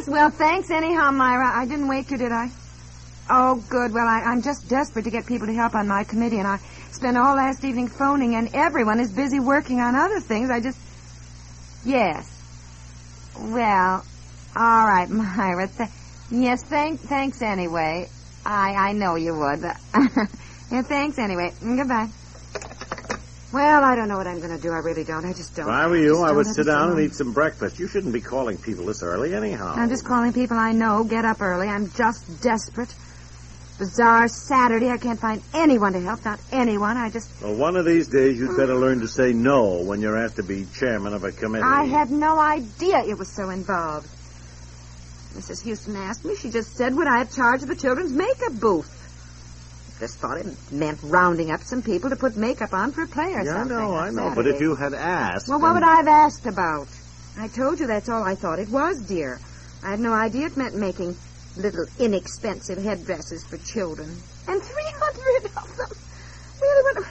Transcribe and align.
Yes, 0.00 0.08
well, 0.08 0.30
thanks 0.38 0.70
anyhow, 0.70 1.10
Myra. 1.10 1.60
I 1.60 1.66
didn't 1.66 1.88
wake 1.88 2.10
you, 2.10 2.16
did 2.16 2.32
I? 2.32 2.46
Oh, 3.30 3.56
good. 3.68 3.92
Well, 3.92 4.06
I, 4.08 4.22
I'm 4.32 4.42
just 4.42 4.66
desperate 4.68 5.04
to 5.04 5.10
get 5.10 5.26
people 5.26 5.46
to 5.46 5.52
help 5.52 5.74
on 5.74 5.86
my 5.88 6.04
committee, 6.04 6.38
and 6.38 6.48
I 6.48 6.58
spent 6.92 7.18
all 7.18 7.36
last 7.36 7.62
evening 7.64 7.90
phoning, 7.98 8.34
and 8.34 8.48
everyone 8.54 8.98
is 9.00 9.10
busy 9.12 9.40
working 9.40 9.78
on 9.80 9.94
other 9.94 10.20
things. 10.26 10.50
I 10.50 10.60
just. 10.60 10.78
Yes. 11.84 12.24
Well, 13.36 14.04
all 14.56 14.86
right, 14.86 15.08
Myra. 15.10 15.68
Th- 15.76 15.90
yes, 16.30 16.60
thank, 16.70 17.02
thanks 17.08 17.42
anyway. 17.42 18.08
I, 18.46 18.90
I 18.90 18.92
know 18.92 19.16
you 19.16 19.34
would. 19.34 19.60
yeah, 20.72 20.82
thanks 20.88 21.18
anyway. 21.18 21.52
Goodbye. 21.60 22.08
Well, 23.52 23.82
I 23.82 23.96
don't 23.96 24.08
know 24.08 24.16
what 24.16 24.28
I'm 24.28 24.38
going 24.38 24.56
to 24.56 24.62
do. 24.62 24.70
I 24.70 24.78
really 24.78 25.02
don't. 25.02 25.24
I 25.24 25.32
just 25.32 25.56
don't. 25.56 25.66
If 25.66 25.72
I 25.72 25.86
were 25.88 25.96
you, 25.96 26.14
just 26.14 26.24
I 26.24 26.32
would 26.32 26.46
sit 26.46 26.66
down 26.66 26.90
and 26.92 27.00
eat 27.00 27.14
some 27.14 27.32
breakfast. 27.32 27.78
You 27.78 27.88
shouldn't 27.88 28.12
be 28.12 28.20
calling 28.20 28.58
people 28.58 28.86
this 28.86 29.02
early 29.02 29.34
anyhow. 29.34 29.74
I'm 29.76 29.88
just 29.88 30.04
calling 30.04 30.32
people 30.32 30.56
I 30.56 30.70
know. 30.72 31.02
Get 31.02 31.24
up 31.24 31.40
early. 31.40 31.66
I'm 31.66 31.90
just 31.90 32.42
desperate. 32.42 32.94
Bazaar 33.78 34.28
Saturday. 34.28 34.90
I 34.90 34.98
can't 34.98 35.18
find 35.18 35.42
anyone 35.52 35.94
to 35.94 36.00
help. 36.00 36.24
Not 36.24 36.38
anyone. 36.52 36.96
I 36.96 37.10
just. 37.10 37.28
Well, 37.42 37.56
one 37.56 37.76
of 37.76 37.84
these 37.84 38.06
days, 38.06 38.38
you'd 38.38 38.56
better 38.56 38.76
learn 38.76 39.00
to 39.00 39.08
say 39.08 39.32
no 39.32 39.82
when 39.82 40.00
you're 40.00 40.16
asked 40.16 40.36
to 40.36 40.44
be 40.44 40.66
chairman 40.78 41.12
of 41.12 41.24
a 41.24 41.32
committee. 41.32 41.64
I 41.64 41.84
had 41.86 42.10
no 42.10 42.38
idea 42.38 42.98
it 43.00 43.18
was 43.18 43.34
so 43.34 43.50
involved. 43.50 44.06
Mrs. 45.34 45.62
Houston 45.64 45.96
asked 45.96 46.24
me. 46.24 46.36
She 46.36 46.50
just 46.50 46.76
said, 46.76 46.94
would 46.94 47.06
I 47.06 47.18
have 47.18 47.34
charge 47.34 47.62
of 47.62 47.68
the 47.68 47.76
children's 47.76 48.12
makeup 48.12 48.60
booth? 48.60 48.99
Just 50.00 50.18
thought 50.18 50.38
it 50.38 50.46
meant 50.72 50.98
rounding 51.02 51.50
up 51.50 51.62
some 51.62 51.82
people 51.82 52.08
to 52.08 52.16
put 52.16 52.34
makeup 52.34 52.72
on 52.72 52.90
for 52.90 53.02
a 53.02 53.06
play 53.06 53.34
or 53.34 53.42
Yeah, 53.44 53.50
I 53.52 53.58
something. 53.58 53.76
know, 53.76 53.92
on 53.92 54.06
I 54.06 54.10
know. 54.10 54.34
But 54.34 54.46
if 54.46 54.58
you 54.60 54.74
had 54.74 54.94
asked. 54.94 55.46
Well, 55.48 55.60
what 55.60 55.74
would 55.74 55.82
I 55.82 55.96
have 55.96 56.08
asked 56.08 56.46
about? 56.46 56.88
I 57.38 57.48
told 57.48 57.78
you 57.78 57.86
that's 57.86 58.08
all 58.08 58.22
I 58.24 58.34
thought 58.34 58.58
it 58.58 58.70
was, 58.70 58.98
dear. 59.06 59.38
I 59.84 59.90
had 59.90 60.00
no 60.00 60.12
idea 60.14 60.46
it 60.46 60.56
meant 60.56 60.74
making 60.74 61.16
little 61.56 61.84
inexpensive 61.98 62.78
headdresses 62.82 63.44
for 63.44 63.58
children. 63.58 64.08
And 64.48 64.62
300 64.62 65.44
of 65.44 65.76
them. 65.76 65.88
Really, 66.62 66.94
when, 66.94 67.04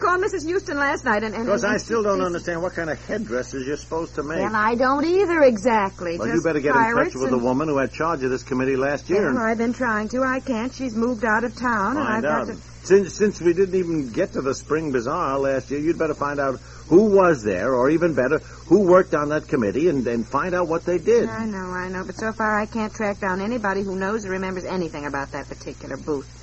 called 0.00 0.22
Mrs. 0.22 0.44
Houston 0.46 0.76
last 0.78 1.04
night 1.04 1.22
and... 1.22 1.34
and 1.34 1.44
Because 1.44 1.64
and 1.64 1.74
I 1.74 1.76
still 1.76 2.02
don't 2.02 2.20
understand 2.20 2.62
what 2.62 2.72
kind 2.72 2.90
of 2.90 3.04
headdresses 3.06 3.66
you're 3.66 3.76
supposed 3.76 4.14
to 4.16 4.22
make. 4.22 4.38
Well, 4.38 4.56
I 4.56 4.74
don't 4.74 5.04
either 5.04 5.42
exactly. 5.42 6.18
Well, 6.18 6.28
you 6.28 6.42
better 6.42 6.60
get 6.60 6.74
in 6.74 6.94
touch 6.94 7.14
with 7.14 7.30
the 7.30 7.38
woman 7.38 7.68
who 7.68 7.78
had 7.78 7.92
charge 7.92 8.22
of 8.22 8.30
this 8.30 8.42
committee 8.42 8.76
last 8.76 9.08
year. 9.08 9.32
Well, 9.32 9.42
I've 9.42 9.58
been 9.58 9.72
trying 9.72 10.08
to. 10.08 10.22
I 10.22 10.40
can't. 10.40 10.72
She's 10.72 10.96
moved 10.96 11.24
out 11.24 11.44
of 11.44 11.54
town, 11.56 11.96
and 11.96 12.08
I've 12.08 12.24
out. 12.24 12.46
got 12.46 12.54
to... 12.54 12.60
Since 12.82 13.14
since 13.14 13.40
we 13.42 13.52
didn't 13.52 13.74
even 13.74 14.10
get 14.10 14.32
to 14.32 14.40
the 14.40 14.54
spring 14.54 14.90
bazaar 14.90 15.38
last 15.38 15.70
year, 15.70 15.80
you'd 15.80 15.98
better 15.98 16.14
find 16.14 16.40
out 16.40 16.58
who 16.88 17.10
was 17.14 17.42
there, 17.44 17.74
or 17.74 17.90
even 17.90 18.14
better, 18.14 18.38
who 18.38 18.80
worked 18.80 19.14
on 19.14 19.28
that 19.28 19.46
committee, 19.46 19.88
and 19.88 20.02
then 20.02 20.24
find 20.24 20.54
out 20.54 20.66
what 20.66 20.86
they 20.86 20.96
did. 20.96 21.28
I 21.28 21.44
know, 21.44 21.58
I 21.58 21.88
know, 21.88 22.04
but 22.04 22.16
so 22.16 22.32
far 22.32 22.58
I 22.58 22.64
can't 22.64 22.92
track 22.92 23.20
down 23.20 23.42
anybody 23.42 23.82
who 23.82 23.96
knows 23.96 24.24
or 24.24 24.30
remembers 24.30 24.64
anything 24.64 25.04
about 25.04 25.32
that 25.32 25.46
particular 25.46 25.98
booth. 25.98 26.39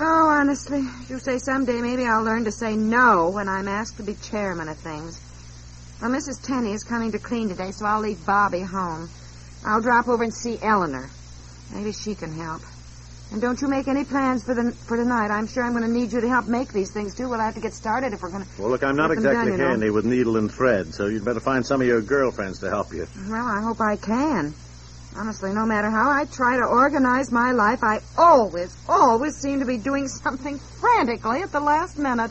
Oh, 0.00 0.28
honestly, 0.30 0.86
you 1.08 1.18
say 1.18 1.38
someday 1.38 1.80
maybe 1.80 2.04
I'll 2.04 2.22
learn 2.22 2.44
to 2.44 2.52
say 2.52 2.76
no 2.76 3.30
when 3.30 3.48
I'm 3.48 3.66
asked 3.66 3.96
to 3.96 4.04
be 4.04 4.14
chairman 4.14 4.68
of 4.68 4.78
things. 4.78 5.20
Well, 6.00 6.12
Mrs. 6.12 6.40
Tenney 6.40 6.72
is 6.72 6.84
coming 6.84 7.10
to 7.10 7.18
clean 7.18 7.48
today, 7.48 7.72
so 7.72 7.84
I'll 7.84 8.00
leave 8.00 8.24
Bobby 8.24 8.60
home. 8.60 9.10
I'll 9.66 9.80
drop 9.80 10.06
over 10.06 10.22
and 10.22 10.32
see 10.32 10.56
Eleanor. 10.62 11.10
Maybe 11.74 11.90
she 11.92 12.14
can 12.14 12.32
help. 12.32 12.62
And 13.32 13.42
don't 13.42 13.60
you 13.60 13.66
make 13.66 13.88
any 13.88 14.04
plans 14.04 14.44
for 14.44 14.54
the 14.54 14.70
for 14.86 14.96
tonight. 14.96 15.30
I'm 15.32 15.48
sure 15.48 15.64
I'm 15.64 15.72
going 15.72 15.82
to 15.82 15.90
need 15.90 16.12
you 16.12 16.20
to 16.20 16.28
help 16.28 16.46
make 16.46 16.72
these 16.72 16.92
things 16.92 17.16
too. 17.16 17.28
We'll 17.28 17.40
have 17.40 17.54
to 17.56 17.60
get 17.60 17.74
started 17.74 18.12
if 18.12 18.22
we're 18.22 18.30
going 18.30 18.44
to. 18.44 18.62
Well, 18.62 18.70
look, 18.70 18.84
I'm 18.84 18.96
not 18.96 19.10
exactly 19.10 19.50
done, 19.50 19.58
you 19.58 19.64
know. 19.64 19.70
handy 19.70 19.90
with 19.90 20.04
needle 20.06 20.36
and 20.36 20.50
thread, 20.50 20.94
so 20.94 21.06
you'd 21.06 21.24
better 21.24 21.40
find 21.40 21.66
some 21.66 21.80
of 21.80 21.86
your 21.88 22.00
girlfriends 22.00 22.60
to 22.60 22.70
help 22.70 22.94
you. 22.94 23.06
Well, 23.28 23.46
I 23.46 23.60
hope 23.66 23.80
I 23.80 23.96
can. 23.96 24.54
Honestly, 25.16 25.52
no 25.52 25.66
matter 25.66 25.90
how 25.90 26.10
I 26.10 26.24
try 26.26 26.56
to 26.56 26.64
organize 26.64 27.32
my 27.32 27.52
life, 27.52 27.80
I 27.82 28.00
always, 28.16 28.76
always 28.88 29.34
seem 29.36 29.60
to 29.60 29.66
be 29.66 29.78
doing 29.78 30.06
something 30.22 30.58
frantically 30.58 31.42
at 31.42 31.52
the 31.52 31.60
last 31.60 31.98
minute. 31.98 32.30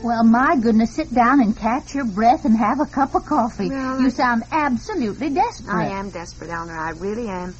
Well, 0.00 0.24
my 0.24 0.56
goodness, 0.56 0.94
sit 0.94 1.12
down 1.12 1.40
and 1.40 1.56
catch 1.56 1.94
your 1.94 2.06
breath 2.06 2.44
and 2.44 2.56
have 2.56 2.80
a 2.80 2.86
cup 2.86 3.14
of 3.14 3.26
coffee. 3.26 3.68
Well, 3.68 4.00
you 4.00 4.10
sound 4.10 4.42
absolutely 4.50 5.30
desperate. 5.30 5.74
I 5.74 5.98
am 5.98 6.10
desperate, 6.10 6.50
Eleanor. 6.50 6.78
I 6.78 6.90
really 6.90 7.28
am. 7.28 7.54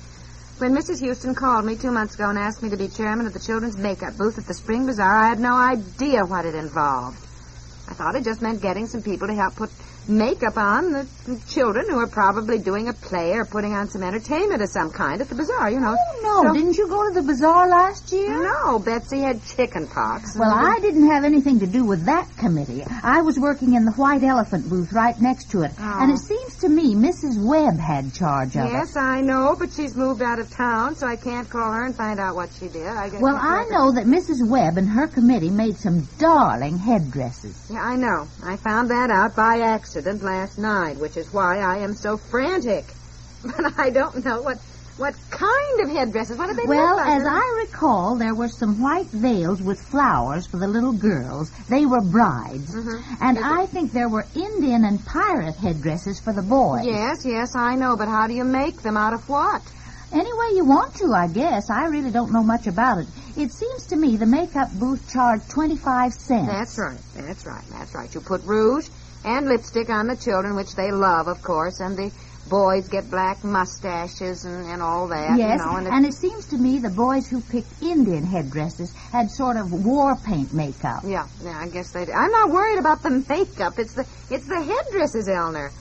When 0.59 0.75
Mrs. 0.75 0.99
Houston 0.99 1.37
called 1.37 1.65
me 1.65 1.77
two 1.77 1.93
months 1.93 2.17
ago 2.17 2.29
and 2.31 2.37
asked 2.37 2.65
me 2.65 2.71
to 2.71 2.77
be 2.77 2.89
chairman 2.89 3.29
of 3.29 3.33
the 3.33 3.39
children's 3.39 3.77
makeup 3.77 4.19
booth 4.19 4.39
at 4.39 4.47
the 4.47 4.55
Spring 4.55 4.87
Bazaar, 4.87 5.17
I 5.17 5.29
had 5.29 5.39
no 5.39 5.55
idea 5.55 6.27
what 6.27 6.45
it 6.45 6.57
involved. 6.57 7.25
I 7.87 7.95
thought 7.95 8.17
it 8.17 8.25
just 8.25 8.43
meant 8.43 8.61
getting 8.61 8.89
some 8.89 9.01
people 9.01 9.29
to 9.29 9.35
help 9.35 9.55
put 9.55 9.71
makeup 10.09 10.57
on 10.57 10.93
the 10.93 11.07
children 11.49 11.87
who 11.89 11.99
are 11.99 12.07
probably 12.07 12.59
doing 12.59 12.89
a 12.89 12.93
play 12.93 13.33
or 13.33 13.45
putting 13.45 13.75
on 13.75 13.89
some 13.91 14.03
entertainment 14.03 14.63
of 14.63 14.69
some 14.71 14.91
kind 14.91 15.21
at 15.21 15.29
the 15.29 15.35
bazaar, 15.35 15.71
you 15.71 15.79
know. 15.81 15.95
Oh, 15.99 16.21
no. 16.23 16.49
So- 16.49 16.55
Didn't 16.55 16.77
you 16.79 16.89
go 16.89 17.07
to 17.09 17.15
the 17.15 17.23
bazaar 17.23 17.69
last 17.69 18.11
year? 18.13 18.43
No, 18.43 18.79
Betsy 18.79 19.21
had 19.21 19.45
chicken 19.45 19.87
pox. 19.87 20.37
Well, 20.39 20.51
I 20.51 20.79
didn't 20.81 21.09
have 21.11 21.25
anything 21.25 21.61
to 21.61 21.67
do 21.67 21.85
with 21.85 22.07
that 22.07 22.27
committee. 22.39 22.85
I 23.03 23.21
was 23.21 23.39
working 23.39 23.75
in 23.75 23.85
the 23.85 23.93
White 23.93 24.23
Elephant 24.23 24.69
booth 24.71 24.93
right 24.93 25.21
next 25.21 25.51
to 25.51 25.63
it. 25.63 25.73
Oh. 25.79 25.99
And 26.01 26.11
it 26.13 26.19
seems 26.19 26.57
to 26.59 26.69
me 26.69 26.95
Mrs. 26.95 27.37
Webb 27.45 27.79
had 27.79 28.15
charge 28.15 28.57
of 28.57 28.71
Yes, 28.71 28.97
I 28.97 29.21
know, 29.21 29.55
but 29.59 29.73
she's 29.73 29.95
moved 29.95 30.23
out 30.23 30.39
of 30.39 30.51
town, 30.51 30.97
so 30.97 31.07
I 31.07 31.17
can't 31.17 31.49
call 31.51 31.71
her 31.73 31.85
and 31.85 31.95
find 31.95 32.19
out 32.19 32.35
what 32.35 32.51
she 32.59 32.69
did. 32.69 32.87
I 32.87 33.11
guess 33.11 33.21
Well, 33.21 33.37
I 33.37 33.65
know 33.71 33.93
that 33.93 34.07
Mrs. 34.07 34.47
Webb 34.49 34.79
and 34.79 34.89
her 34.89 35.07
committee 35.07 35.51
made 35.51 35.77
some 35.77 36.09
darling 36.19 36.79
headdresses. 36.79 37.69
Yeah, 37.71 37.83
I 37.83 37.97
know. 37.97 38.27
I 38.43 38.57
found 38.57 38.91
that 38.91 39.11
out 39.11 39.37
by 39.37 39.59
accident 39.61 39.98
last 40.07 40.59
night, 40.59 40.97
which 40.99 41.17
is 41.17 41.33
why 41.33 41.59
I 41.59 41.79
am 41.79 41.95
so 41.95 42.17
frantic. 42.17 42.85
But 43.45 43.79
I 43.79 43.91
don't 43.91 44.25
know 44.25 44.43
what 44.43 44.59
what 44.97 45.15
kind 45.31 45.81
of 45.85 45.91
headdresses. 45.91 46.37
What 46.39 46.51
are 46.51 46.55
they 46.57 46.65
Well, 46.67 46.97
like? 46.97 47.07
as 47.21 47.23
I 47.25 47.65
recall, 47.69 48.17
there 48.19 48.35
were 48.35 48.49
some 48.49 48.81
white 48.83 49.07
veils 49.13 49.63
with 49.63 49.81
flowers 49.81 50.49
for 50.49 50.59
the 50.59 50.67
little 50.67 50.93
girls. 50.93 51.53
They 51.69 51.87
were 51.87 52.01
brides. 52.01 52.75
Mhm. 52.75 53.01
And 53.21 53.39
I 53.39 53.67
think 53.67 53.93
there 53.93 54.09
were 54.09 54.27
Indian 54.35 54.85
and 54.85 54.99
pirate 55.07 55.55
headdresses 55.55 56.19
for 56.19 56.33
the 56.33 56.43
boys. 56.43 56.85
Yes, 56.85 57.25
yes, 57.25 57.55
I 57.55 57.77
know, 57.77 57.97
but 57.97 58.09
how 58.09 58.27
do 58.27 58.35
you 58.35 58.43
make 58.45 58.83
them 58.83 58.97
out 58.97 59.15
of 59.15 59.29
what? 59.29 59.63
Any 60.13 60.33
way 60.41 60.57
you 60.57 60.65
want 60.65 60.95
to, 60.97 61.13
I 61.15 61.29
guess. 61.29 61.71
I 61.71 61.85
really 61.85 62.11
don't 62.11 62.33
know 62.33 62.43
much 62.43 62.67
about 62.67 62.99
it. 62.99 63.07
It 63.37 63.53
seems 63.53 63.87
to 63.91 63.97
me 63.97 64.17
the 64.17 64.27
makeup 64.27 64.71
booth 64.81 65.09
charged 65.13 65.49
25 65.49 66.13
cents. 66.13 66.49
That's 66.49 66.77
right. 66.77 66.99
That's 67.15 67.47
right. 67.47 67.65
That's 67.71 67.95
right. 67.95 68.13
You 68.13 68.21
put 68.21 68.43
rouge 68.43 68.89
and 69.25 69.47
lipstick 69.49 69.91
on 69.91 70.07
the 70.07 70.17
children, 70.17 70.55
which 70.57 70.75
they 70.77 70.91
love, 70.91 71.29
of 71.29 71.43
course, 71.43 71.81
and 71.81 71.97
the 71.97 72.11
boys 72.49 72.89
get 72.89 73.11
black 73.11 73.45
mustaches 73.45 74.45
and, 74.45 74.67
and 74.71 74.83
all 74.83 75.07
that. 75.09 75.37
Yes, 75.37 75.61
You 75.61 75.67
know, 75.67 75.77
and 75.77 75.87
it- 75.87 75.93
and 75.93 76.07
it 76.07 76.15
seems 76.15 76.47
to 76.47 76.57
me 76.59 76.79
the 76.79 76.91
boys 76.91 77.27
who 77.29 77.41
picked 77.43 77.83
Indian 77.83 78.25
headdresses 78.25 78.95
had 79.13 79.29
sort 79.31 79.57
of 79.57 79.71
war 79.73 80.17
paint 80.25 80.53
makeup. 80.55 81.03
Yeah, 81.05 81.27
yeah, 81.43 81.59
I 81.61 81.69
guess 81.69 81.91
they 81.93 82.05
do. 82.07 82.13
I'm 82.13 82.31
not 82.31 82.51
worried 82.51 82.79
about 82.79 83.03
the 83.03 83.11
makeup. 83.29 83.75
It's 83.79 83.95
the 83.95 84.07
it's 84.31 84.47
the 84.47 84.63
headdresses, 84.63 85.29
Eleanor. 85.29 85.73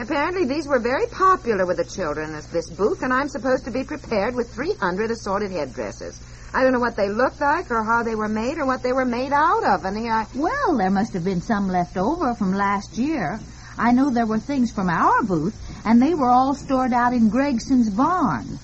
Apparently, 0.00 0.46
these 0.46 0.66
were 0.66 0.78
very 0.78 1.06
popular 1.08 1.66
with 1.66 1.76
the 1.76 1.84
children, 1.84 2.32
this, 2.32 2.46
this 2.46 2.70
booth, 2.70 3.02
and 3.02 3.12
I'm 3.12 3.28
supposed 3.28 3.66
to 3.66 3.70
be 3.70 3.84
prepared 3.84 4.34
with 4.34 4.50
300 4.50 5.10
assorted 5.10 5.50
headdresses. 5.50 6.18
I 6.54 6.62
don't 6.62 6.72
know 6.72 6.80
what 6.80 6.96
they 6.96 7.10
looked 7.10 7.42
like, 7.42 7.70
or 7.70 7.84
how 7.84 8.02
they 8.02 8.14
were 8.14 8.26
made, 8.26 8.56
or 8.56 8.64
what 8.64 8.82
they 8.82 8.94
were 8.94 9.04
made 9.04 9.30
out 9.34 9.62
of. 9.62 9.84
And 9.84 10.10
I, 10.10 10.24
Well, 10.34 10.78
there 10.78 10.90
must 10.90 11.12
have 11.12 11.24
been 11.24 11.42
some 11.42 11.68
left 11.68 11.98
over 11.98 12.34
from 12.34 12.54
last 12.54 12.96
year. 12.96 13.38
I 13.76 13.92
know 13.92 14.08
there 14.08 14.24
were 14.24 14.38
things 14.38 14.72
from 14.72 14.88
our 14.88 15.22
booth, 15.22 15.54
and 15.84 16.00
they 16.00 16.14
were 16.14 16.30
all 16.30 16.54
stored 16.54 16.94
out 16.94 17.12
in 17.12 17.28
Gregson's 17.28 17.90
barn. 17.90 18.58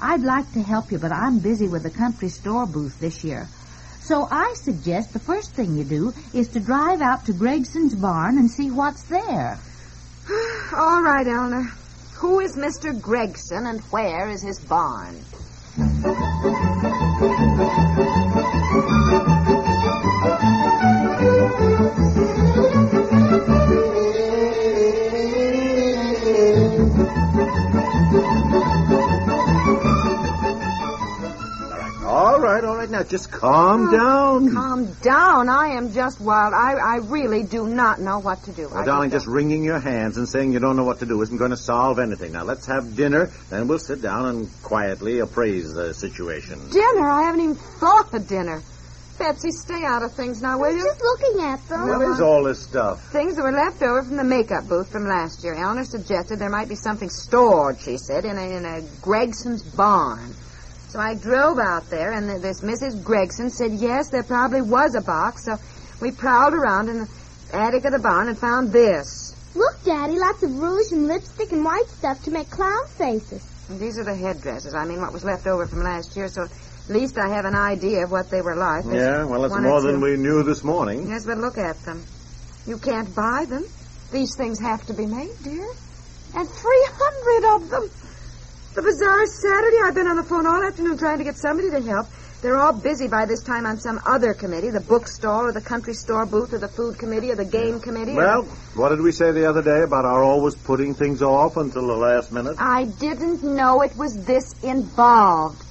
I'd 0.00 0.22
like 0.22 0.52
to 0.54 0.62
help 0.62 0.90
you, 0.90 0.98
but 0.98 1.12
I'm 1.12 1.38
busy 1.38 1.68
with 1.68 1.84
the 1.84 1.90
country 1.90 2.28
store 2.28 2.66
booth 2.66 2.98
this 2.98 3.22
year. 3.22 3.46
So 4.00 4.26
I 4.28 4.54
suggest 4.56 5.12
the 5.12 5.20
first 5.20 5.54
thing 5.54 5.76
you 5.76 5.84
do 5.84 6.12
is 6.34 6.48
to 6.48 6.60
drive 6.60 7.00
out 7.00 7.26
to 7.26 7.32
Gregson's 7.32 7.94
barn 7.94 8.36
and 8.36 8.50
see 8.50 8.72
what's 8.72 9.04
there. 9.04 9.60
all 10.76 11.02
right, 11.02 11.26
Eleanor. 11.26 11.64
Who 12.20 12.40
is 12.40 12.56
Mr. 12.56 12.98
Gregson, 13.00 13.66
and 13.66 13.80
where 13.90 14.28
is 14.28 14.42
his 14.42 14.60
barn? 14.60 15.24
That. 33.02 33.10
Just 33.10 33.30
calm 33.30 33.88
oh, 33.88 33.92
down. 33.92 34.52
Calm 34.52 34.92
down. 35.02 35.48
I 35.48 35.76
am 35.76 35.92
just 35.92 36.20
wild. 36.20 36.54
I, 36.54 36.74
I 36.74 36.96
really 36.96 37.42
do 37.42 37.66
not 37.66 38.00
know 38.00 38.18
what 38.18 38.42
to 38.44 38.52
do. 38.52 38.68
Well, 38.68 38.82
I 38.82 38.84
darling, 38.84 39.10
just 39.10 39.22
just 39.22 39.32
wringing 39.32 39.62
your 39.62 39.78
hands 39.78 40.16
and 40.16 40.28
saying 40.28 40.52
you 40.52 40.58
don't 40.58 40.76
know 40.76 40.84
what 40.84 40.98
to 40.98 41.06
do 41.06 41.20
isn't 41.22 41.36
going 41.36 41.50
to 41.50 41.56
solve 41.56 41.98
anything. 41.98 42.32
Now, 42.32 42.42
let's 42.44 42.66
have 42.66 42.96
dinner, 42.96 43.30
then 43.50 43.68
we'll 43.68 43.78
sit 43.78 44.02
down 44.02 44.26
and 44.26 44.50
quietly 44.62 45.20
appraise 45.20 45.72
the 45.72 45.94
situation. 45.94 46.58
Dinner? 46.70 47.08
I 47.08 47.22
haven't 47.22 47.40
even 47.40 47.54
thought 47.54 48.12
of 48.14 48.26
dinner. 48.26 48.62
Betsy, 49.18 49.52
stay 49.52 49.84
out 49.84 50.02
of 50.02 50.12
things 50.14 50.42
now, 50.42 50.58
will 50.58 50.72
you? 50.72 50.78
I'm 50.78 50.78
you? 50.78 50.84
just 50.84 51.00
looking 51.00 51.44
at 51.44 51.68
them. 51.68 51.88
What 51.88 52.02
is 52.02 52.20
uh-huh. 52.20 52.26
all 52.26 52.44
this 52.44 52.60
stuff? 52.60 53.12
Things 53.12 53.36
that 53.36 53.42
were 53.42 53.52
left 53.52 53.80
over 53.82 54.02
from 54.02 54.16
the 54.16 54.24
makeup 54.24 54.68
booth 54.68 54.90
from 54.90 55.06
last 55.06 55.44
year. 55.44 55.54
Eleanor 55.54 55.84
suggested 55.84 56.40
there 56.40 56.50
might 56.50 56.68
be 56.68 56.74
something 56.74 57.10
stored, 57.10 57.78
she 57.78 57.98
said, 57.98 58.24
in 58.24 58.36
a, 58.36 58.56
in 58.56 58.64
a 58.64 58.80
Gregson's 59.00 59.62
barn. 59.62 60.34
So 60.92 61.00
I 61.00 61.14
drove 61.14 61.58
out 61.58 61.88
there, 61.88 62.12
and 62.12 62.28
this 62.42 62.60
Mrs. 62.60 63.02
Gregson 63.02 63.48
said, 63.48 63.72
yes, 63.72 64.10
there 64.10 64.22
probably 64.22 64.60
was 64.60 64.94
a 64.94 65.00
box. 65.00 65.46
So 65.46 65.56
we 66.02 66.10
prowled 66.10 66.52
around 66.52 66.90
in 66.90 66.98
the 66.98 67.08
attic 67.50 67.86
of 67.86 67.92
the 67.92 67.98
barn 67.98 68.28
and 68.28 68.36
found 68.36 68.72
this. 68.72 69.34
Look, 69.54 69.82
Daddy, 69.86 70.18
lots 70.18 70.42
of 70.42 70.52
rouge 70.52 70.92
and 70.92 71.08
lipstick 71.08 71.50
and 71.50 71.64
white 71.64 71.88
stuff 71.88 72.22
to 72.24 72.30
make 72.30 72.50
clown 72.50 72.86
faces. 72.98 73.42
And 73.70 73.80
these 73.80 73.96
are 73.96 74.04
the 74.04 74.14
headdresses. 74.14 74.74
I 74.74 74.84
mean, 74.84 75.00
what 75.00 75.14
was 75.14 75.24
left 75.24 75.46
over 75.46 75.66
from 75.66 75.82
last 75.82 76.14
year, 76.14 76.28
so 76.28 76.42
at 76.42 76.50
least 76.90 77.16
I 77.16 77.26
have 77.30 77.46
an 77.46 77.54
idea 77.54 78.04
of 78.04 78.10
what 78.10 78.28
they 78.28 78.42
were 78.42 78.56
like. 78.56 78.84
There's 78.84 78.96
Yeah, 78.96 79.24
well, 79.24 79.46
it's 79.46 79.56
more 79.56 79.80
than 79.80 80.02
we 80.02 80.18
knew 80.18 80.42
this 80.42 80.62
morning. 80.62 81.08
Yes, 81.08 81.24
but 81.24 81.38
look 81.38 81.56
at 81.56 81.82
them. 81.86 82.04
You 82.66 82.76
can't 82.76 83.08
buy 83.14 83.46
them. 83.48 83.64
These 84.12 84.36
things 84.36 84.60
have 84.60 84.84
to 84.88 84.92
be 84.92 85.06
made, 85.06 85.32
dear. 85.42 85.68
And 86.34 86.46
300 86.46 87.56
of 87.56 87.70
them. 87.70 87.90
The 88.74 88.80
bazaar 88.82 89.26
Saturday. 89.26 89.76
I've 89.84 89.94
been 89.94 90.06
on 90.06 90.16
the 90.16 90.22
phone 90.22 90.46
all 90.46 90.62
afternoon 90.64 90.96
trying 90.96 91.18
to 91.18 91.24
get 91.24 91.36
somebody 91.36 91.70
to 91.70 91.80
help. 91.82 92.06
They're 92.40 92.56
all 92.56 92.72
busy 92.72 93.06
by 93.06 93.26
this 93.26 93.42
time 93.42 93.66
on 93.66 93.78
some 93.78 94.00
other 94.04 94.34
committee, 94.34 94.70
the 94.70 94.80
bookstore 94.80 95.48
or 95.48 95.52
the 95.52 95.60
country 95.60 95.94
store 95.94 96.26
booth 96.26 96.52
or 96.52 96.58
the 96.58 96.68
food 96.68 96.98
committee 96.98 97.30
or 97.30 97.36
the 97.36 97.44
game 97.44 97.78
committee. 97.80 98.12
or- 98.12 98.16
Well, 98.16 98.42
what 98.74 98.88
did 98.88 99.00
we 99.00 99.12
say 99.12 99.30
the 99.30 99.48
other 99.48 99.62
day 99.62 99.82
about 99.82 100.04
our 100.04 100.24
always 100.24 100.54
putting 100.56 100.94
things 100.94 101.22
off 101.22 101.56
until 101.56 101.86
the 101.86 101.94
last 101.96 102.32
minute? 102.32 102.56
I 102.58 102.84
didn't 102.84 103.44
know 103.44 103.82
it 103.82 103.94
was 103.96 104.14
this 104.24 104.54
involved. 104.62 105.62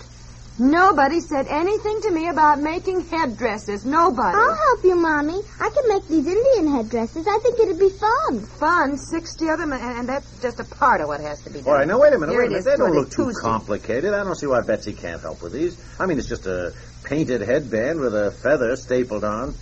Nobody 0.62 1.22
said 1.22 1.48
anything 1.48 2.02
to 2.02 2.12
me 2.12 2.30
about 2.30 2.60
making 2.60 3.02
headdresses. 3.10 3.84
Nobody. 3.84 4.38
I'll 4.38 4.54
help 4.54 4.84
you, 4.84 4.96
Mommy. 4.96 5.42
I 5.60 5.70
can 5.72 5.88
make 5.88 6.08
these 6.08 6.28
Indian 6.28 6.68
headdresses. 6.76 7.26
I 7.28 7.40
think 7.40 7.60
it'd 7.60 7.80
be 7.80 7.90
fun. 7.90 8.42
Fun, 8.42 8.96
60 8.96 9.48
of 9.48 9.58
them, 9.58 9.74
and, 9.74 9.82
and 9.82 10.08
that's 10.08 10.40
just 10.40 10.60
a 10.60 10.64
part 10.64 11.02
of 11.02 11.08
what 11.08 11.20
has 11.20 11.42
to 11.46 11.50
be 11.50 11.62
done. 11.62 11.68
All 11.68 11.74
right, 11.74 11.88
now 11.88 12.00
wait 12.00 12.14
a 12.14 12.20
minute, 12.20 12.34
Here 12.34 12.42
wait 12.42 12.48
a 12.48 12.50
minute. 12.52 12.66
They 12.66 12.76
don't 12.78 12.94
look 12.94 13.10
too 13.10 13.26
Tuesday. 13.26 13.42
complicated. 13.42 14.14
I 14.14 14.24
don't 14.24 14.36
see 14.36 14.46
why 14.46 14.62
Betsy 14.62 14.94
can't 14.94 15.20
help 15.20 15.42
with 15.42 15.52
these. 15.52 15.84
I 16.00 16.06
mean, 16.06 16.20
it's 16.20 16.30
just 16.30 16.46
a 16.46 16.76
painted 17.06 17.42
headband 17.42 18.00
with 18.00 18.14
a 18.14 18.30
feather 18.30 18.76
stapled 18.76 19.24
on. 19.24 19.56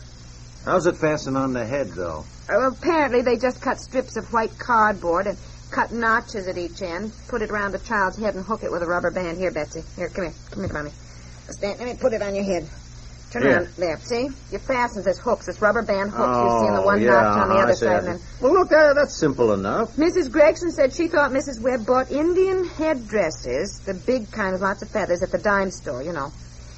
How's 0.66 0.86
it 0.86 0.98
fasten 0.98 1.38
on 1.38 1.54
the 1.54 1.66
head, 1.66 1.92
though? 1.92 2.26
Uh, 2.50 2.72
apparently, 2.72 3.22
they 3.22 3.38
just 3.38 3.62
cut 3.62 3.80
strips 3.80 4.18
of 4.18 4.34
white 4.34 4.60
cardboard 4.60 5.28
and 5.28 5.38
cut 5.72 5.92
notches 5.92 6.48
at 6.48 6.58
each 6.58 6.82
end, 6.82 7.12
put 7.28 7.42
it 7.42 7.50
around 7.50 7.72
the 7.72 7.80
child's 7.80 8.18
head, 8.18 8.36
and 8.36 8.46
hook 8.46 8.64
it 8.64 8.72
with 8.72 8.84
a 8.84 8.88
rubber 8.88 9.12
band. 9.12 9.38
Here, 9.38 9.52
Betsy. 9.52 9.84
Here, 9.96 10.10
come 10.10 10.26
here. 10.26 10.34
Come 10.52 10.64
here, 10.64 10.74
Mommy. 10.74 10.92
Stand, 11.50 11.80
let 11.80 11.88
me 11.88 11.96
put 12.00 12.14
it 12.14 12.22
on 12.22 12.36
your 12.36 12.44
head. 12.44 12.70
Turn 13.32 13.44
Here. 13.44 13.58
around. 13.58 13.68
There. 13.78 13.98
See? 14.00 14.30
You 14.52 14.60
fasten 14.60 15.04
this 15.04 15.20
hooks, 15.20 15.46
this 15.46 15.62
rubber 15.62 15.84
band 15.84 16.12
hooks 16.12 16.38
you 16.38 16.60
see 16.62 16.68
in 16.68 16.74
the 16.74 16.82
oh, 16.82 16.86
one 16.86 17.02
yeah, 17.02 17.12
notch 17.12 17.38
on 17.42 17.50
the 17.50 17.56
other 17.56 17.76
side. 17.76 17.98
And 18.00 18.08
then 18.08 18.20
Well, 18.42 18.54
look, 18.54 18.70
that, 18.70 18.96
that's 18.96 19.16
simple 19.16 19.54
enough. 19.54 19.96
Mrs. 19.98 20.32
Gregson 20.32 20.72
said 20.72 20.94
she 20.94 21.08
thought 21.08 21.32
Mrs. 21.32 21.62
Webb 21.62 21.86
bought 21.86 22.12
Indian 22.12 22.66
headdresses, 22.66 23.80
the 23.86 23.94
big 23.94 24.32
kind 24.32 24.54
with 24.54 24.62
lots 24.62 24.82
of 24.82 24.90
feathers, 24.90 25.22
at 25.22 25.32
the 25.32 25.38
dime 25.38 25.70
store, 25.70 26.02
you 26.02 26.12
know. 26.14 26.32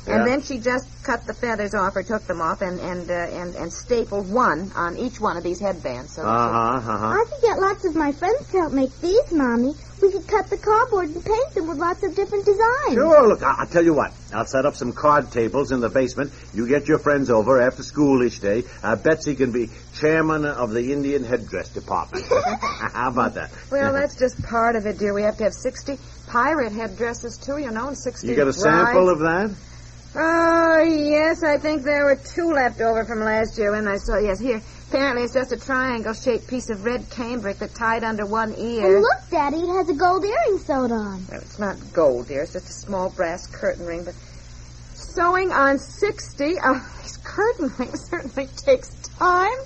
Yeah. 0.07 0.15
And 0.15 0.27
then 0.27 0.41
she 0.41 0.57
just 0.57 0.87
cut 1.03 1.25
the 1.27 1.33
feathers 1.33 1.73
off 1.75 1.95
or 1.95 2.03
took 2.03 2.25
them 2.25 2.41
off 2.41 2.61
and 2.61 2.79
and 2.79 3.09
uh, 3.09 3.13
and, 3.13 3.55
and 3.55 3.71
stapled 3.71 4.31
one 4.31 4.71
on 4.75 4.97
each 4.97 5.19
one 5.19 5.37
of 5.37 5.43
these 5.43 5.59
headbands. 5.59 6.15
So 6.15 6.23
Uh-huh, 6.23 6.91
uh-huh. 6.91 7.05
I 7.07 7.25
could 7.29 7.41
get 7.41 7.59
lots 7.59 7.85
of 7.85 7.95
my 7.95 8.11
friends 8.11 8.47
to 8.51 8.57
help 8.57 8.73
make 8.73 8.91
these, 8.99 9.31
Mommy. 9.31 9.73
We 10.01 10.11
could 10.11 10.27
cut 10.27 10.49
the 10.49 10.57
cardboard 10.57 11.09
and 11.09 11.23
paint 11.23 11.53
them 11.53 11.67
with 11.67 11.77
lots 11.77 12.01
of 12.03 12.15
different 12.15 12.43
designs. 12.45 12.93
Sure, 12.95 13.27
look, 13.27 13.43
I'll 13.43 13.67
tell 13.67 13.85
you 13.85 13.93
what. 13.93 14.11
I'll 14.33 14.47
set 14.47 14.65
up 14.65 14.75
some 14.75 14.93
card 14.93 15.31
tables 15.31 15.71
in 15.71 15.79
the 15.79 15.89
basement. 15.89 16.33
You 16.55 16.67
get 16.67 16.87
your 16.87 16.97
friends 16.97 17.29
over 17.29 17.61
after 17.61 17.83
school 17.83 18.23
each 18.23 18.39
day. 18.39 18.63
Uh, 18.81 18.95
Betsy 18.95 19.35
can 19.35 19.51
be 19.51 19.69
chairman 19.99 20.45
of 20.45 20.71
the 20.71 20.91
Indian 20.91 21.23
headdress 21.23 21.69
department. 21.69 22.25
How 22.93 23.09
about 23.11 23.35
that? 23.35 23.51
Well, 23.69 23.93
that's 23.99 24.17
just 24.17 24.41
part 24.41 24.75
of 24.75 24.87
it, 24.87 24.97
dear. 24.97 25.13
We 25.13 25.21
have 25.21 25.37
to 25.37 25.43
have 25.43 25.53
60 25.53 25.99
pirate 26.27 26.71
headdresses, 26.71 27.37
too, 27.37 27.59
you 27.59 27.69
know, 27.69 27.89
and 27.89 27.97
60 27.97 28.25
You 28.27 28.35
got 28.35 28.47
a 28.47 28.53
sample 28.53 29.07
of 29.07 29.19
that? 29.19 29.51
Oh, 30.13 30.83
yes, 30.83 31.41
I 31.41 31.57
think 31.57 31.83
there 31.83 32.03
were 32.03 32.17
two 32.17 32.51
left 32.51 32.81
over 32.81 33.05
from 33.05 33.21
last 33.21 33.57
year 33.57 33.71
when 33.71 33.87
I 33.87 33.95
saw, 33.95 34.17
yes, 34.17 34.39
here. 34.39 34.61
Apparently 34.89 35.23
it's 35.23 35.33
just 35.33 35.53
a 35.53 35.57
triangle-shaped 35.57 36.49
piece 36.49 36.69
of 36.69 36.83
red 36.83 37.09
cambric 37.09 37.59
that 37.59 37.73
tied 37.73 38.03
under 38.03 38.25
one 38.25 38.53
ear. 38.57 38.95
And 38.95 39.01
look, 39.01 39.29
Daddy, 39.29 39.59
it 39.59 39.67
has 39.67 39.89
a 39.89 39.93
gold 39.93 40.25
earring 40.25 40.57
sewed 40.57 40.91
on. 40.91 41.25
Well, 41.31 41.39
it's 41.39 41.59
not 41.59 41.77
gold, 41.93 42.27
dear. 42.27 42.41
It's 42.41 42.51
just 42.51 42.67
a 42.67 42.73
small 42.73 43.09
brass 43.09 43.47
curtain 43.47 43.85
ring, 43.85 44.03
but 44.03 44.15
sewing 44.93 45.51
on 45.51 45.79
60 45.79 46.59
of 46.65 47.01
these 47.01 47.17
curtain 47.23 47.71
rings 47.79 48.09
certainly 48.09 48.47
takes 48.47 48.89
time. 49.17 49.57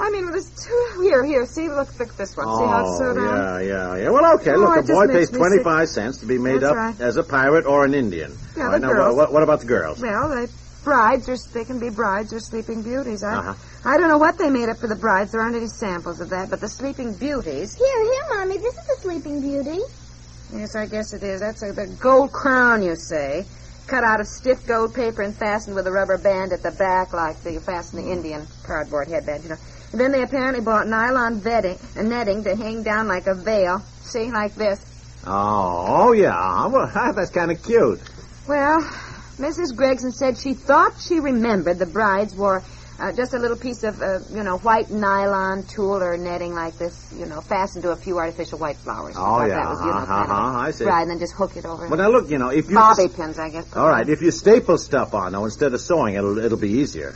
I 0.00 0.10
mean, 0.10 0.26
with 0.26 0.34
this 0.34 0.64
two... 0.64 1.02
Here, 1.02 1.24
here, 1.24 1.44
see, 1.46 1.68
look, 1.68 1.88
look 1.98 2.16
this 2.16 2.36
one. 2.36 2.46
see 2.46 2.64
how 2.64 2.80
it's 2.80 2.90
Oh, 2.90 2.98
sewed 2.98 3.18
on? 3.18 3.24
yeah, 3.24 3.60
yeah, 3.60 3.96
yeah. 4.04 4.10
Well, 4.10 4.34
okay. 4.36 4.52
Oh, 4.52 4.58
look, 4.60 4.76
a 4.76 4.82
boy 4.82 5.06
pays 5.08 5.32
me 5.32 5.38
25 5.38 5.88
cents 5.88 6.18
to 6.18 6.26
be 6.26 6.38
made 6.38 6.60
That's 6.60 6.70
up 6.70 6.76
right. 6.76 7.00
as 7.00 7.16
a 7.16 7.24
pirate 7.24 7.66
or 7.66 7.84
an 7.84 7.94
Indian. 7.94 8.36
Yeah, 8.56 8.66
All 8.66 8.70
the 8.72 8.78
now, 8.80 8.92
girls. 8.92 9.16
What, 9.16 9.32
what 9.32 9.42
about 9.42 9.60
the 9.60 9.66
girls? 9.66 10.00
Well, 10.00 10.28
the 10.28 10.50
brides, 10.84 11.28
are, 11.28 11.36
they 11.52 11.64
can 11.64 11.80
be 11.80 11.90
brides 11.90 12.32
or 12.32 12.38
sleeping 12.40 12.82
beauties. 12.82 13.22
I, 13.24 13.34
Uh-huh. 13.34 13.54
I 13.84 13.96
don't 13.98 14.08
know 14.08 14.18
what 14.18 14.38
they 14.38 14.50
made 14.50 14.68
up 14.68 14.78
for 14.78 14.86
the 14.86 14.96
brides. 14.96 15.32
There 15.32 15.40
aren't 15.40 15.56
any 15.56 15.66
samples 15.66 16.20
of 16.20 16.30
that, 16.30 16.48
but 16.50 16.60
the 16.60 16.68
sleeping 16.68 17.14
beauties... 17.14 17.74
Here, 17.74 18.02
here, 18.04 18.22
Mommy. 18.36 18.58
This 18.58 18.74
is 18.74 18.88
a 18.88 19.00
Sleeping 19.00 19.40
Beauty. 19.40 19.80
Yes, 20.54 20.74
I 20.76 20.86
guess 20.86 21.12
it 21.12 21.22
is. 21.22 21.40
That's 21.40 21.62
a, 21.62 21.72
the 21.72 21.86
gold 22.00 22.32
crown, 22.32 22.82
you 22.82 22.96
say. 22.96 23.44
Cut 23.88 24.04
out 24.04 24.20
of 24.20 24.26
stiff 24.26 24.66
gold 24.66 24.94
paper 24.94 25.22
and 25.22 25.34
fastened 25.34 25.74
with 25.74 25.86
a 25.86 25.90
rubber 25.90 26.18
band 26.18 26.52
at 26.52 26.62
the 26.62 26.72
back 26.72 27.14
like 27.14 27.42
the, 27.42 27.52
you 27.52 27.60
fasten 27.60 28.04
the 28.04 28.12
Indian 28.12 28.46
cardboard 28.62 29.08
headband, 29.08 29.44
you 29.44 29.48
know. 29.48 29.56
And 29.92 30.00
then 30.00 30.12
they 30.12 30.22
apparently 30.22 30.62
bought 30.62 30.86
nylon 30.86 31.40
vetting, 31.40 31.80
uh, 31.96 32.02
netting 32.02 32.44
to 32.44 32.54
hang 32.54 32.82
down 32.82 33.08
like 33.08 33.26
a 33.26 33.34
veil. 33.34 33.80
See, 34.02 34.30
like 34.30 34.54
this. 34.54 34.84
Oh, 35.26 35.84
oh 35.88 36.12
yeah. 36.12 36.66
Well, 36.66 36.90
that's 37.16 37.30
kind 37.30 37.50
of 37.50 37.62
cute. 37.62 38.00
Well, 38.46 38.80
Mrs. 39.38 39.74
Gregson 39.74 40.12
said 40.12 40.36
she 40.36 40.52
thought 40.52 41.00
she 41.00 41.20
remembered 41.20 41.78
the 41.78 41.86
brides 41.86 42.34
wore 42.34 42.62
uh, 42.98 43.12
just 43.12 43.32
a 43.32 43.38
little 43.38 43.56
piece 43.56 43.84
of, 43.84 44.00
uh, 44.02 44.18
you 44.34 44.42
know, 44.42 44.58
white 44.58 44.90
nylon 44.90 45.62
tulle 45.64 46.02
or 46.02 46.16
netting 46.16 46.54
like 46.54 46.76
this, 46.78 47.14
you 47.16 47.26
know, 47.26 47.40
fastened 47.40 47.84
to 47.84 47.90
a 47.90 47.96
few 47.96 48.18
artificial 48.18 48.58
white 48.58 48.76
flowers. 48.76 49.14
Oh, 49.16 49.20
thought 49.20 49.48
yeah, 49.48 49.56
That 49.56 49.68
was, 49.68 49.80
you 49.80 49.86
know, 49.86 49.92
uh-huh, 49.92 50.06
kind 50.06 50.30
uh-huh, 50.30 50.58
I 50.58 50.70
see. 50.72 50.84
Right, 50.84 51.02
and 51.02 51.10
then 51.10 51.18
just 51.18 51.34
hook 51.34 51.56
it 51.56 51.64
over. 51.64 51.86
Well, 51.88 51.98
now 51.98 52.10
look, 52.10 52.28
you 52.28 52.38
know, 52.38 52.48
if 52.48 52.68
you 52.68 52.74
Bobby 52.74 53.08
pins, 53.08 53.38
I 53.38 53.50
guess. 53.50 53.76
all 53.76 53.88
right, 53.88 54.08
if 54.08 54.20
you 54.20 54.30
staple 54.30 54.78
stuff 54.78 55.14
on, 55.14 55.32
though, 55.32 55.44
instead 55.44 55.74
of 55.74 55.80
sewing, 55.80 56.14
it'll 56.14 56.38
it'll 56.38 56.58
be 56.58 56.70
easier. 56.70 57.14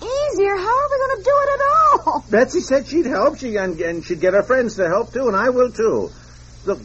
Easier? 0.00 0.56
How 0.56 0.78
are 0.78 0.88
we 0.90 0.98
going 0.98 1.18
to 1.18 1.24
do 1.24 1.36
it 1.42 1.48
at 1.52 2.06
all? 2.06 2.24
Betsy 2.30 2.60
said 2.60 2.86
she'd 2.86 3.06
help, 3.06 3.38
she 3.38 3.56
and, 3.56 3.80
and 3.80 4.04
she'd 4.04 4.20
get 4.20 4.34
her 4.34 4.42
friends 4.42 4.76
to 4.76 4.88
help 4.88 5.12
too, 5.12 5.26
and 5.26 5.36
I 5.36 5.50
will 5.50 5.70
too. 5.72 6.10
Look, 6.64 6.78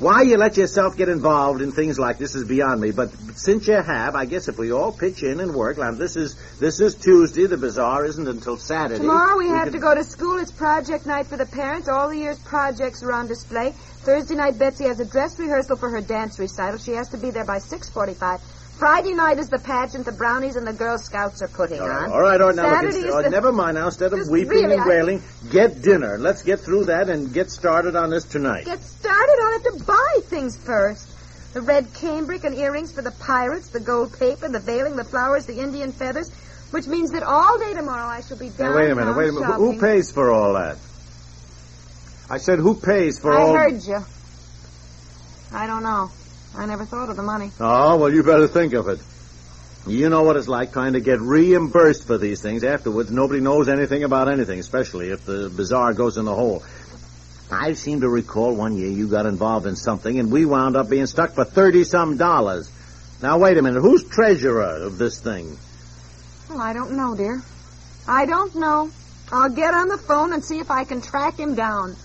why 0.00 0.22
you 0.22 0.38
let 0.38 0.56
yourself 0.56 0.96
get 0.96 1.10
involved 1.10 1.60
in 1.60 1.72
things 1.72 1.98
like 1.98 2.18
this 2.18 2.34
is 2.34 2.44
beyond 2.46 2.80
me. 2.80 2.90
But 2.90 3.10
since 3.34 3.68
you 3.68 3.74
have, 3.74 4.14
I 4.14 4.24
guess 4.24 4.48
if 4.48 4.56
we 4.56 4.72
all 4.72 4.92
pitch 4.92 5.22
in 5.22 5.40
and 5.40 5.54
work, 5.54 5.76
now 5.76 5.92
this 5.92 6.16
is 6.16 6.36
this 6.58 6.80
is 6.80 6.94
Tuesday. 6.94 7.46
The 7.46 7.58
bazaar 7.58 8.06
isn't 8.06 8.26
until 8.26 8.56
Saturday. 8.56 9.00
Tomorrow 9.00 9.36
we 9.36 9.48
have 9.48 9.64
can- 9.64 9.74
to 9.74 9.78
go 9.78 9.94
to 9.94 10.02
school. 10.02 10.38
It's 10.38 10.52
project 10.52 11.04
night 11.04 11.26
for 11.26 11.36
the 11.36 11.44
parents. 11.44 11.86
All 11.86 12.08
the 12.08 12.16
year's 12.16 12.38
projects 12.38 13.02
are 13.02 13.12
on 13.12 13.28
display. 13.28 13.74
Thursday 14.02 14.34
night, 14.34 14.58
Betsy 14.58 14.84
has 14.84 14.98
a 15.00 15.04
dress 15.04 15.38
rehearsal 15.38 15.76
for 15.76 15.90
her 15.90 16.00
dance 16.00 16.38
recital. 16.38 16.78
She 16.78 16.92
has 16.92 17.10
to 17.10 17.18
be 17.18 17.30
there 17.30 17.44
by 17.44 17.58
6.45. 17.58 18.40
Friday 18.80 19.12
night 19.12 19.38
is 19.38 19.50
the 19.50 19.58
pageant 19.58 20.06
the 20.06 20.12
Brownies 20.12 20.56
and 20.56 20.66
the 20.66 20.72
Girl 20.72 20.96
Scouts 20.96 21.42
are 21.42 21.48
putting 21.48 21.82
All 21.82 21.88
right, 21.88 22.04
on. 22.04 22.12
all 22.12 22.20
right, 22.22 22.40
all 22.40 22.46
right. 22.46 22.56
Now, 22.56 22.70
look, 22.70 22.92
Saturday 22.92 23.10
uh, 23.10 23.20
the... 23.20 23.28
never 23.28 23.52
mind 23.52 23.74
now. 23.74 23.84
Instead 23.84 24.14
of 24.14 24.20
weeping 24.30 24.48
really, 24.48 24.72
and 24.72 24.80
I- 24.80 24.88
wailing, 24.88 25.22
get 25.50 25.82
dinner. 25.82 26.16
Let's 26.18 26.40
get 26.40 26.60
through 26.60 26.86
that 26.86 27.10
and 27.10 27.30
get 27.30 27.50
started 27.50 27.94
on 27.94 28.08
this 28.08 28.24
tonight. 28.24 28.64
Get 28.64 28.80
started. 28.80 29.36
I'll 29.38 29.52
have 29.52 29.78
to 29.78 29.84
buy 29.84 30.20
things 30.24 30.56
first. 30.56 31.06
The 31.52 31.60
red 31.60 31.92
cambric 31.92 32.44
and 32.44 32.54
earrings 32.54 32.90
for 32.90 33.02
the 33.02 33.10
pirates, 33.10 33.68
the 33.68 33.80
gold 33.80 34.18
paper, 34.18 34.48
the 34.48 34.60
veiling, 34.60 34.96
the 34.96 35.04
flowers, 35.04 35.44
the 35.44 35.60
Indian 35.60 35.92
feathers, 35.92 36.32
which 36.70 36.86
means 36.86 37.10
that 37.10 37.22
all 37.22 37.58
day 37.58 37.74
tomorrow 37.74 38.08
I 38.08 38.22
shall 38.22 38.38
be 38.38 38.48
down. 38.48 38.70
Now, 38.70 38.76
wait 38.76 38.90
a 38.92 38.94
minute, 38.94 39.14
wait 39.14 39.28
a 39.28 39.32
minute. 39.32 39.56
Who, 39.56 39.72
who 39.72 39.78
pays 39.80 40.10
for 40.10 40.32
all 40.32 40.54
that? 40.54 40.78
I 42.30 42.38
said, 42.38 42.58
who 42.58 42.76
pays 42.76 43.18
for 43.18 43.30
I 43.30 43.42
all? 43.42 43.54
I 43.54 43.58
heard 43.58 43.82
you. 43.82 43.98
I 45.52 45.66
don't 45.66 45.82
know. 45.82 46.10
I 46.56 46.66
never 46.66 46.84
thought 46.84 47.08
of 47.08 47.16
the 47.16 47.22
money. 47.22 47.50
Oh, 47.60 47.96
well, 47.96 48.12
you 48.12 48.22
better 48.22 48.48
think 48.48 48.72
of 48.72 48.88
it. 48.88 49.00
You 49.86 50.10
know 50.10 50.22
what 50.22 50.36
it's 50.36 50.48
like 50.48 50.72
trying 50.72 50.92
to 50.92 51.00
get 51.00 51.20
reimbursed 51.20 52.06
for 52.06 52.18
these 52.18 52.42
things 52.42 52.64
afterwards. 52.64 53.10
Nobody 53.10 53.40
knows 53.40 53.68
anything 53.68 54.04
about 54.04 54.28
anything, 54.28 54.58
especially 54.58 55.10
if 55.10 55.24
the 55.24 55.48
bazaar 55.48 55.94
goes 55.94 56.18
in 56.18 56.26
the 56.26 56.34
hole. 56.34 56.62
I 57.50 57.72
seem 57.72 58.02
to 58.02 58.08
recall 58.08 58.54
one 58.54 58.76
year 58.76 58.90
you 58.90 59.08
got 59.08 59.26
involved 59.26 59.66
in 59.66 59.76
something 59.76 60.18
and 60.18 60.30
we 60.30 60.44
wound 60.44 60.76
up 60.76 60.88
being 60.88 61.06
stuck 61.06 61.32
for 61.32 61.44
30 61.44 61.84
some 61.84 62.16
dollars. 62.16 62.70
Now, 63.22 63.38
wait 63.38 63.56
a 63.58 63.62
minute. 63.62 63.80
Who's 63.80 64.04
treasurer 64.04 64.82
of 64.84 64.98
this 64.98 65.18
thing? 65.18 65.58
Well, 66.48 66.60
I 66.60 66.72
don't 66.72 66.92
know, 66.92 67.14
dear. 67.14 67.42
I 68.06 68.26
don't 68.26 68.54
know. 68.54 68.90
I'll 69.32 69.50
get 69.50 69.74
on 69.74 69.88
the 69.88 69.98
phone 69.98 70.32
and 70.32 70.44
see 70.44 70.58
if 70.58 70.70
I 70.70 70.84
can 70.84 71.00
track 71.00 71.38
him 71.38 71.54
down. 71.54 71.96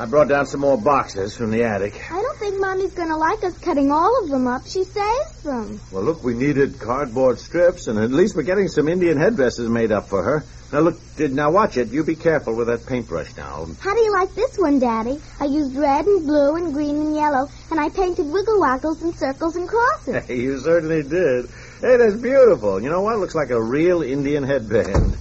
I 0.00 0.06
brought 0.06 0.28
down 0.28 0.46
some 0.46 0.60
more 0.60 0.78
boxes 0.78 1.36
from 1.36 1.50
the 1.50 1.64
attic. 1.64 1.92
I 2.10 2.22
don't 2.22 2.38
think 2.38 2.58
Mommy's 2.58 2.94
gonna 2.94 3.18
like 3.18 3.44
us 3.44 3.58
cutting 3.58 3.92
all 3.92 4.24
of 4.24 4.30
them 4.30 4.46
up. 4.46 4.62
She 4.66 4.82
saves 4.82 5.42
them. 5.42 5.78
Well, 5.92 6.02
look, 6.02 6.24
we 6.24 6.32
needed 6.32 6.80
cardboard 6.80 7.38
strips, 7.38 7.86
and 7.86 7.98
at 7.98 8.10
least 8.10 8.34
we're 8.34 8.44
getting 8.44 8.68
some 8.68 8.88
Indian 8.88 9.18
headdresses 9.18 9.68
made 9.68 9.92
up 9.92 10.08
for 10.08 10.22
her. 10.22 10.44
Now, 10.72 10.80
look, 10.80 10.98
did, 11.16 11.34
now 11.34 11.50
watch 11.50 11.76
it. 11.76 11.88
You 11.90 12.02
be 12.02 12.14
careful 12.14 12.56
with 12.56 12.68
that 12.68 12.86
paintbrush 12.86 13.36
now. 13.36 13.66
How 13.80 13.92
do 13.92 14.00
you 14.00 14.10
like 14.10 14.34
this 14.34 14.56
one, 14.56 14.78
Daddy? 14.78 15.20
I 15.38 15.44
used 15.44 15.76
red 15.76 16.06
and 16.06 16.26
blue 16.26 16.56
and 16.56 16.72
green 16.72 16.96
and 16.96 17.14
yellow, 17.14 17.50
and 17.70 17.78
I 17.78 17.90
painted 17.90 18.24
wiggle 18.24 18.58
waggles 18.58 19.02
and 19.02 19.14
circles 19.14 19.56
and 19.56 19.68
crosses. 19.68 20.24
Hey, 20.24 20.36
you 20.40 20.60
certainly 20.60 21.02
did. 21.02 21.44
Hey, 21.82 21.98
that's 21.98 22.16
beautiful. 22.16 22.82
You 22.82 22.88
know 22.88 23.02
what? 23.02 23.16
It 23.16 23.18
looks 23.18 23.34
like 23.34 23.50
a 23.50 23.62
real 23.62 24.00
Indian 24.00 24.44
headband. 24.44 25.18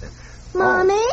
Mommy? 0.54 1.04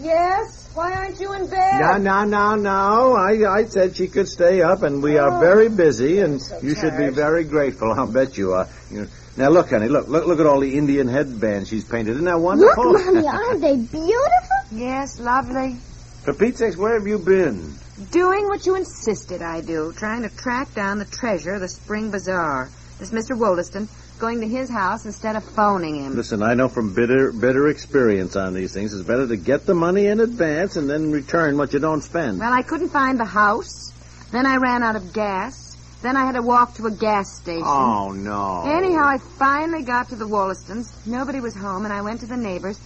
Yes? 0.00 0.70
Why 0.74 0.92
aren't 0.92 1.18
you 1.18 1.32
in 1.32 1.48
bed? 1.48 1.80
No, 1.80 1.96
no, 1.96 2.24
no, 2.24 2.54
no. 2.54 3.16
I, 3.16 3.60
I 3.60 3.64
said 3.64 3.96
she 3.96 4.06
could 4.06 4.28
stay 4.28 4.62
up, 4.62 4.82
and 4.82 5.02
we 5.02 5.18
are 5.18 5.36
oh. 5.36 5.40
very 5.40 5.68
busy, 5.68 6.20
and 6.20 6.40
you 6.62 6.74
should 6.74 6.96
be 6.96 7.08
very 7.08 7.44
grateful. 7.44 7.92
I'll 7.92 8.06
bet 8.06 8.38
you 8.38 8.52
are. 8.52 8.68
You 8.90 9.08
now, 9.38 9.50
look, 9.50 9.70
honey, 9.70 9.86
look, 9.86 10.08
look, 10.08 10.26
look 10.26 10.40
at 10.40 10.46
all 10.46 10.58
the 10.58 10.76
Indian 10.76 11.06
headbands 11.06 11.68
she's 11.68 11.84
painted. 11.84 12.14
Isn't 12.14 12.24
that 12.24 12.40
Look, 12.40 12.58
wonderful? 12.58 12.92
Mommy, 12.92 13.28
aren't 13.28 13.60
they 13.60 13.76
beautiful? 13.76 14.56
Yes, 14.70 15.18
lovely. 15.18 15.76
For 16.24 16.34
Pete's 16.34 16.58
sakes, 16.58 16.76
where 16.76 16.98
have 16.98 17.06
you 17.06 17.18
been? 17.18 17.74
Doing 18.10 18.48
what 18.48 18.66
you 18.66 18.74
insisted 18.74 19.40
I 19.40 19.62
do, 19.62 19.94
trying 19.96 20.22
to 20.22 20.28
track 20.28 20.74
down 20.74 20.98
the 20.98 21.06
treasure 21.06 21.54
of 21.54 21.60
the 21.60 21.68
Spring 21.68 22.10
Bazaar. 22.10 22.68
This 22.98 23.12
Mr. 23.12 23.38
Wollaston, 23.38 23.88
going 24.18 24.40
to 24.40 24.48
his 24.48 24.68
house 24.68 25.06
instead 25.06 25.36
of 25.36 25.44
phoning 25.44 26.04
him. 26.04 26.14
Listen, 26.14 26.42
I 26.42 26.54
know 26.54 26.68
from 26.68 26.94
bitter, 26.94 27.32
bitter 27.32 27.68
experience 27.68 28.36
on 28.36 28.54
these 28.54 28.74
things, 28.74 28.92
it's 28.92 29.06
better 29.06 29.26
to 29.26 29.36
get 29.36 29.66
the 29.66 29.74
money 29.74 30.06
in 30.06 30.20
advance 30.20 30.76
and 30.76 30.88
then 30.88 31.10
return 31.10 31.56
what 31.56 31.72
you 31.72 31.78
don't 31.78 32.02
spend. 32.02 32.40
Well, 32.40 32.52
I 32.52 32.62
couldn't 32.62 32.90
find 32.90 33.18
the 33.18 33.24
house. 33.24 33.92
Then 34.32 34.46
I 34.46 34.56
ran 34.56 34.82
out 34.82 34.96
of 34.96 35.12
gas. 35.12 35.76
Then 36.02 36.16
I 36.16 36.24
had 36.24 36.32
to 36.32 36.42
walk 36.42 36.74
to 36.74 36.86
a 36.86 36.90
gas 36.90 37.40
station. 37.40 37.64
Oh, 37.64 38.12
no. 38.12 38.64
Anyhow, 38.66 39.04
I 39.06 39.18
finally 39.18 39.82
got 39.82 40.10
to 40.10 40.16
the 40.16 40.26
Wollastons. 40.26 41.06
Nobody 41.06 41.40
was 41.40 41.56
home, 41.56 41.84
and 41.84 41.92
I 41.92 42.02
went 42.02 42.20
to 42.20 42.26
the 42.26 42.36
neighbors. 42.36 42.78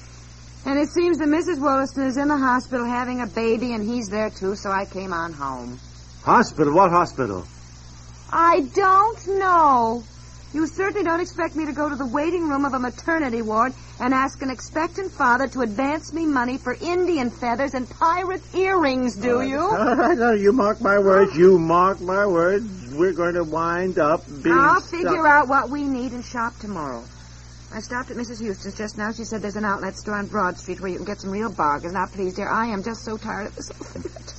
And 0.65 0.79
it 0.79 0.89
seems 0.89 1.19
that 1.19 1.29
Mrs. 1.29 1.61
Wollaston 1.61 2.05
is 2.05 2.17
in 2.17 2.29
the 2.29 2.37
hospital 2.37 2.87
having 2.87 3.21
a 3.21 3.27
baby, 3.27 3.75
and 3.75 3.85
he's 3.85 4.09
there 4.09 4.31
too, 4.31 4.55
so 4.55 4.71
I 4.71 4.85
came 4.85 5.13
on 5.13 5.33
home. 5.33 5.79
Hospital? 6.23 6.73
What 6.73 6.91
hospital? 6.91 7.45
I 8.33 8.61
don't 8.73 9.29
know. 9.39 10.05
You 10.55 10.67
certainly 10.67 11.03
don't 11.03 11.21
expect 11.21 11.57
me 11.57 11.65
to 11.65 11.73
go 11.73 11.89
to 11.89 11.97
the 11.97 12.07
waiting 12.07 12.49
room 12.49 12.65
of 12.67 12.75
a 12.75 12.79
maternity 12.79 13.41
ward 13.41 13.73
and 14.01 14.13
ask 14.13 14.43
an 14.43 14.51
expectant 14.51 15.11
father 15.13 15.49
to 15.49 15.61
advance 15.61 16.13
me 16.13 16.27
money 16.27 16.59
for 16.59 16.75
Indian 16.75 17.31
feathers 17.31 17.73
and 17.73 17.89
pirate 17.89 18.43
earrings, 18.55 19.17
do 19.17 19.41
you? 19.41 19.61
All 19.79 19.97
right, 19.97 20.19
now, 20.19 20.33
you 20.33 20.53
mark 20.53 20.81
my 20.83 20.99
words. 20.99 21.35
You 21.37 21.59
mark 21.59 22.01
my 22.01 22.27
words. 22.27 22.69
We're 22.93 23.15
going 23.15 23.35
to 23.35 23.45
wind 23.45 23.99
up 23.99 24.27
being 24.43 24.55
I'll 24.55 24.81
stuck- 24.81 24.91
figure 24.91 25.27
out 25.27 25.49
what 25.49 25.71
we 25.71 25.85
need 25.85 26.13
and 26.13 26.25
shop 26.25 26.59
tomorrow. 26.59 27.05
I 27.75 27.81
stopped 27.81 28.11
at 28.11 28.19
Mrs. 28.19 28.39
Houston's 28.41 28.77
just 28.77 28.99
now. 28.99 29.13
She 29.13 29.25
said 29.25 29.41
there's 29.41 29.57
an 29.57 29.65
outlet 29.65 29.97
store 29.97 30.15
on 30.15 30.27
Broad 30.27 30.59
Street 30.59 30.81
where 30.81 30.91
you 30.91 30.97
can 30.97 31.07
get 31.07 31.21
some 31.21 31.31
real 31.31 31.51
bargains. 31.51 31.95
Now, 31.95 32.05
please, 32.07 32.35
dear, 32.35 32.49
I 32.49 32.67
am 32.67 32.83
just 32.83 33.03
so 33.03 33.17
tired 33.17 33.47
of 33.47 33.57
this. 33.57 33.71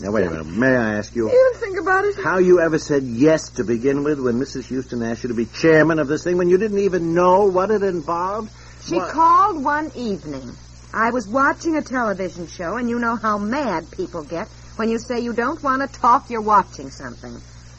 Now, 0.01 0.11
wait 0.11 0.27
a 0.27 0.29
minute. 0.29 0.45
May 0.45 0.75
I 0.75 0.95
ask 0.97 1.15
you 1.15 1.31
You 1.31 1.53
think 1.57 1.79
about 1.79 2.05
it. 2.05 2.15
how 2.23 2.37
you 2.37 2.59
ever 2.59 2.77
said 2.77 3.03
yes 3.03 3.49
to 3.51 3.63
begin 3.63 4.03
with 4.03 4.19
when 4.19 4.35
Mrs. 4.39 4.65
Houston 4.65 5.01
asked 5.01 5.23
you 5.23 5.29
to 5.29 5.33
be 5.35 5.45
chairman 5.47 5.97
of 5.97 6.07
this 6.07 6.23
thing 6.23 6.37
when 6.37 6.47
you 6.49 6.57
didn't 6.59 6.79
even 6.79 7.15
know 7.15 7.45
what 7.45 7.71
it 7.71 7.81
involved? 7.81 8.51
She 8.83 8.95
What? 8.97 9.09
called 9.11 9.63
one 9.63 9.91
evening. 9.95 10.51
I 10.93 11.09
was 11.09 11.27
watching 11.27 11.75
a 11.75 11.81
television 11.81 12.45
show, 12.47 12.77
and 12.77 12.87
you 12.87 12.99
know 12.99 13.15
how 13.15 13.39
mad 13.39 13.89
people 13.89 14.23
get 14.23 14.47
when 14.75 14.89
you 14.89 14.99
say 14.99 15.19
you 15.21 15.33
don't 15.33 15.61
want 15.63 15.81
to 15.91 15.99
talk, 15.99 16.29
you're 16.29 16.41
watching 16.41 16.91
something. 16.91 17.35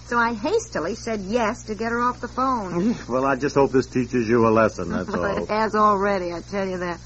So 0.07 0.19
I 0.19 0.35
hastily 0.35 0.95
said 0.97 1.21
yes 1.23 1.65
to 1.65 1.75
get 1.75 1.91
her 1.91 2.01
off 2.01 2.21
the 2.21 2.29
phone. 2.29 2.95
Mm, 2.95 3.09
well, 3.09 3.25
I 3.25 3.37
just 3.37 3.55
hope 3.55 3.73
this 3.73 3.87
teaches 3.87 4.29
you 4.29 4.47
a 4.47 4.51
lesson, 4.51 4.91
that's 4.91 5.09
all. 5.15 5.25
it 5.25 5.49
has 5.49 5.75
already, 5.75 6.33
I 6.33 6.41
tell 6.41 6.69
you 6.69 6.79
that. 6.79 7.01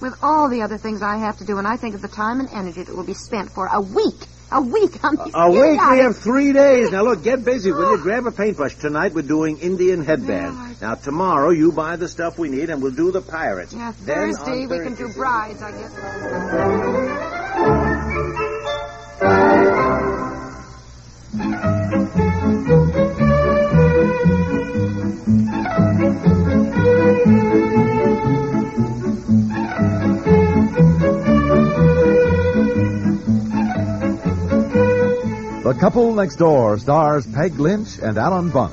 With 0.00 0.14
all 0.22 0.48
the 0.50 0.62
other 0.62 0.78
things 0.78 1.00
I 1.00 1.16
have 1.18 1.38
to 1.38 1.44
do, 1.44 1.58
and 1.58 1.66
I 1.66 1.76
think 1.76 1.94
of 1.94 2.02
the 2.02 2.08
time 2.08 2.40
and 2.40 2.48
energy 2.52 2.82
that 2.82 2.94
will 2.94 3.04
be 3.06 3.14
spent 3.14 3.50
for 3.50 3.66
a 3.72 3.80
week. 3.80 4.26
A 4.50 4.60
week 4.60 5.02
on 5.02 5.16
these 5.24 5.32
A 5.34 5.48
week? 5.50 5.80
We 5.80 5.98
have 6.00 6.18
three 6.18 6.52
days. 6.52 6.90
Now, 6.90 7.04
look, 7.04 7.22
get 7.24 7.42
busy, 7.42 7.72
will 7.72 7.96
you? 7.96 7.98
Grab 8.02 8.26
a 8.26 8.32
paintbrush. 8.32 8.74
Tonight 8.74 9.14
we're 9.14 9.22
doing 9.22 9.58
Indian 9.60 10.04
headband. 10.04 10.54
Yeah, 10.54 10.74
Now, 10.88 10.94
tomorrow 10.96 11.50
you 11.50 11.72
buy 11.72 11.96
the 11.96 12.08
stuff 12.08 12.38
we 12.38 12.50
need 12.50 12.68
and 12.68 12.82
we'll 12.82 12.92
do 12.92 13.12
the 13.12 13.22
pirates. 13.22 13.72
Yeah, 13.72 13.92
Then 14.00 14.18
on 14.18 14.34
Thursday 14.34 14.66
we 14.66 14.78
can 14.80 14.94
do 14.94 15.04
Thursday- 15.06 15.18
brides, 15.18 15.62
I 15.62 15.70
guess. 15.70 17.31
The 35.62 35.78
Couple 35.78 36.14
Next 36.14 36.36
Door 36.36 36.78
stars 36.78 37.26
Peg 37.26 37.58
Lynch 37.60 37.98
and 38.02 38.18
Alan 38.18 38.50
Bunce. 38.50 38.70